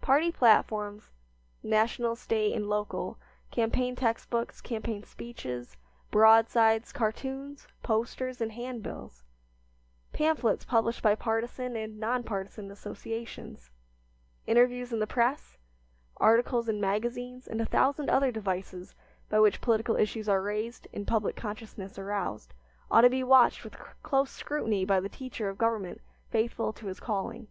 Party 0.00 0.32
platforms, 0.32 1.12
national, 1.62 2.16
State, 2.16 2.52
and 2.52 2.68
local, 2.68 3.16
campaign 3.52 3.94
text 3.94 4.28
books, 4.28 4.60
campaign 4.60 5.04
speeches; 5.04 5.76
broadsides, 6.10 6.90
cartoons, 6.90 7.68
posters, 7.84 8.40
and 8.40 8.50
handbills; 8.50 9.22
pamphlets 10.12 10.64
published 10.64 11.00
by 11.00 11.14
partisan 11.14 11.76
and 11.76 11.96
non 12.00 12.24
partisan 12.24 12.72
associations; 12.72 13.70
interviews 14.48 14.92
in 14.92 14.98
the 14.98 15.06
press; 15.06 15.56
articles 16.16 16.68
in 16.68 16.80
magazines, 16.80 17.46
and 17.46 17.60
a 17.60 17.64
thousand 17.64 18.10
other 18.10 18.32
devices 18.32 18.96
by 19.30 19.38
which 19.38 19.60
political 19.60 19.94
issues 19.94 20.28
are 20.28 20.42
raised 20.42 20.88
and 20.92 21.06
public 21.06 21.36
consciousness 21.36 21.96
aroused, 22.00 22.52
ought 22.90 23.02
to 23.02 23.08
be 23.10 23.22
watched 23.22 23.62
with 23.62 23.76
close 24.02 24.32
scrutiny 24.32 24.84
by 24.84 24.98
the 24.98 25.08
teacher 25.08 25.48
of 25.48 25.56
government 25.56 26.00
faithful 26.32 26.72
to 26.72 26.88
his 26.88 26.98
calling. 26.98 27.46